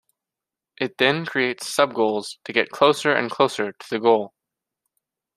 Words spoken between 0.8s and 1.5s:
then